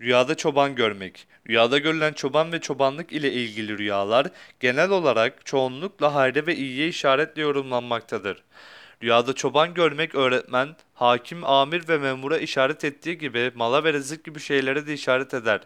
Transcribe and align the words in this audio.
Rüyada 0.00 0.34
çoban 0.34 0.74
görmek. 0.74 1.26
Rüyada 1.48 1.78
görülen 1.78 2.12
çoban 2.12 2.52
ve 2.52 2.60
çobanlık 2.60 3.12
ile 3.12 3.32
ilgili 3.32 3.78
rüyalar 3.78 4.26
genel 4.60 4.90
olarak 4.90 5.46
çoğunlukla 5.46 6.14
hayra 6.14 6.46
ve 6.46 6.56
iyiye 6.56 6.88
işaretle 6.88 7.42
yorumlanmaktadır. 7.42 8.42
Rüyada 9.02 9.32
çoban 9.32 9.74
görmek 9.74 10.14
öğretmen, 10.14 10.76
hakim, 10.94 11.44
amir 11.44 11.88
ve 11.88 11.98
memura 11.98 12.38
işaret 12.38 12.84
ettiği 12.84 13.18
gibi 13.18 13.52
mala 13.54 13.84
ve 13.84 13.92
rızık 13.92 14.24
gibi 14.24 14.40
şeylere 14.40 14.86
de 14.86 14.94
işaret 14.94 15.34
eder. 15.34 15.60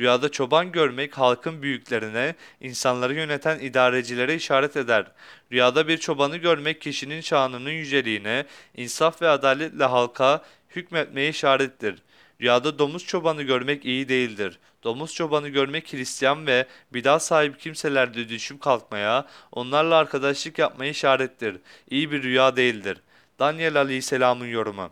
Rüyada 0.00 0.28
çoban 0.28 0.72
görmek 0.72 1.18
halkın 1.18 1.62
büyüklerine, 1.62 2.34
insanları 2.60 3.14
yöneten 3.14 3.60
idarecilere 3.60 4.34
işaret 4.34 4.76
eder. 4.76 5.06
Rüyada 5.52 5.88
bir 5.88 5.98
çobanı 5.98 6.36
görmek 6.36 6.80
kişinin 6.80 7.20
şanının 7.20 7.70
yüceliğine, 7.70 8.44
insaf 8.76 9.22
ve 9.22 9.28
adaletle 9.28 9.84
halka 9.84 10.44
hükmetmeye 10.76 11.28
işarettir. 11.28 12.02
Rüyada 12.44 12.78
domuz 12.78 13.06
çobanı 13.06 13.42
görmek 13.42 13.84
iyi 13.84 14.08
değildir. 14.08 14.58
Domuz 14.82 15.14
çobanı 15.14 15.48
görmek 15.48 15.92
Hristiyan 15.92 16.46
ve 16.46 16.66
bidat 16.92 17.22
sahibi 17.22 17.58
kimselerde 17.58 18.28
düşüp 18.28 18.60
kalkmaya, 18.60 19.26
onlarla 19.52 19.96
arkadaşlık 19.96 20.58
yapmaya 20.58 20.90
işarettir. 20.90 21.56
İyi 21.90 22.12
bir 22.12 22.22
rüya 22.22 22.56
değildir. 22.56 23.00
Daniel 23.38 23.76
Aleyhisselam'ın 23.76 24.46
yorumu. 24.46 24.90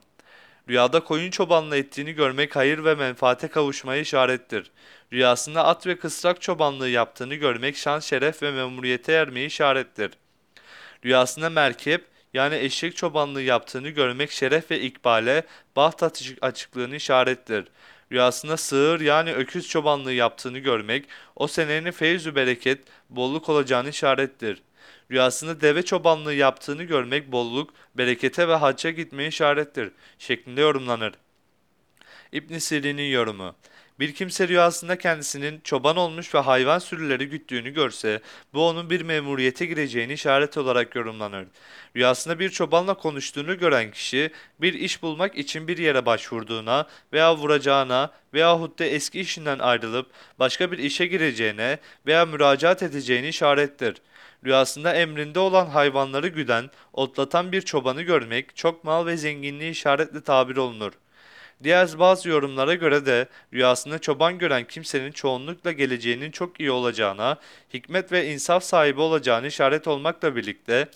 Rüyada 0.68 1.04
koyun 1.04 1.30
çobanlığı 1.30 1.76
ettiğini 1.76 2.12
görmek 2.12 2.56
hayır 2.56 2.84
ve 2.84 2.94
menfaate 2.94 3.48
kavuşmaya 3.48 4.00
işarettir. 4.00 4.70
Rüyasında 5.12 5.64
at 5.64 5.86
ve 5.86 5.98
kısrak 5.98 6.42
çobanlığı 6.42 6.88
yaptığını 6.88 7.34
görmek 7.34 7.76
şan, 7.76 8.00
şeref 8.00 8.42
ve 8.42 8.50
memuriyete 8.50 9.12
ermeye 9.12 9.46
işarettir. 9.46 10.10
Rüyasında 11.04 11.50
merkep 11.50 12.04
yani 12.34 12.54
eşek 12.54 12.96
çobanlığı 12.96 13.42
yaptığını 13.42 13.88
görmek 13.88 14.30
şeref 14.30 14.70
ve 14.70 14.80
ikbale, 14.80 15.46
baht 15.76 16.02
açık- 16.02 16.38
açıklığını 16.42 16.96
işarettir. 16.96 17.64
Rüyasında 18.12 18.56
sığır 18.56 19.00
yani 19.00 19.32
öküz 19.32 19.68
çobanlığı 19.68 20.12
yaptığını 20.12 20.58
görmek 20.58 21.04
o 21.36 21.46
senenin 21.48 21.90
feyzü 21.90 22.34
bereket, 22.34 22.78
bolluk 23.10 23.48
olacağını 23.48 23.88
işarettir. 23.88 24.62
Rüyasında 25.10 25.60
deve 25.60 25.82
çobanlığı 25.82 26.34
yaptığını 26.34 26.82
görmek 26.82 27.32
bolluk, 27.32 27.70
berekete 27.94 28.48
ve 28.48 28.54
hacca 28.54 28.90
gitmeye 28.90 29.28
işarettir 29.28 29.90
şeklinde 30.18 30.60
yorumlanır. 30.60 31.14
İbn 32.32 32.58
Sirin'in 32.58 33.10
yorumu. 33.10 33.54
Bir 34.02 34.14
kimse 34.14 34.48
rüyasında 34.48 34.98
kendisinin 34.98 35.60
çoban 35.60 35.96
olmuş 35.96 36.34
ve 36.34 36.38
hayvan 36.38 36.78
sürüleri 36.78 37.28
güttüğünü 37.28 37.70
görse, 37.70 38.20
bu 38.54 38.68
onun 38.68 38.90
bir 38.90 39.00
memuriyete 39.00 39.66
gireceğini 39.66 40.12
işaret 40.12 40.58
olarak 40.58 40.96
yorumlanır. 40.96 41.46
Rüyasında 41.96 42.38
bir 42.38 42.50
çobanla 42.50 42.94
konuştuğunu 42.94 43.58
gören 43.58 43.90
kişi, 43.90 44.30
bir 44.60 44.74
iş 44.74 45.02
bulmak 45.02 45.38
için 45.38 45.68
bir 45.68 45.78
yere 45.78 46.06
başvurduğuna 46.06 46.86
veya 47.12 47.36
vuracağına 47.36 48.10
veyahut 48.34 48.78
da 48.78 48.84
eski 48.84 49.20
işinden 49.20 49.58
ayrılıp 49.58 50.06
başka 50.38 50.72
bir 50.72 50.78
işe 50.78 51.06
gireceğine 51.06 51.78
veya 52.06 52.26
müracaat 52.26 52.82
edeceğini 52.82 53.28
işarettir. 53.28 53.96
Rüyasında 54.44 54.94
emrinde 54.94 55.38
olan 55.38 55.66
hayvanları 55.66 56.28
güden, 56.28 56.70
otlatan 56.92 57.52
bir 57.52 57.60
çobanı 57.60 58.02
görmek 58.02 58.56
çok 58.56 58.84
mal 58.84 59.06
ve 59.06 59.16
zenginliği 59.16 59.70
işaretle 59.70 60.22
tabir 60.22 60.56
olunur. 60.56 60.92
Diğer 61.64 61.98
bazı 61.98 62.28
yorumlara 62.28 62.74
göre 62.74 63.06
de 63.06 63.28
rüyasında 63.52 63.98
çoban 63.98 64.38
gören 64.38 64.64
kimsenin 64.64 65.12
çoğunlukla 65.12 65.72
geleceğinin 65.72 66.30
çok 66.30 66.60
iyi 66.60 66.70
olacağına, 66.70 67.36
hikmet 67.74 68.12
ve 68.12 68.32
insaf 68.32 68.64
sahibi 68.64 69.00
olacağını 69.00 69.46
işaret 69.46 69.88
olmakla 69.88 70.36
birlikte, 70.36 70.88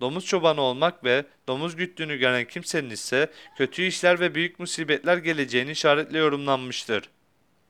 domuz 0.00 0.26
çobanı 0.26 0.60
olmak 0.60 1.04
ve 1.04 1.24
domuz 1.48 1.76
güttüğünü 1.76 2.16
gören 2.16 2.44
kimsenin 2.44 2.90
ise 2.90 3.30
kötü 3.58 3.82
işler 3.82 4.20
ve 4.20 4.34
büyük 4.34 4.58
musibetler 4.58 5.16
geleceğini 5.16 5.70
işaretle 5.70 6.18
yorumlanmıştır. 6.18 7.04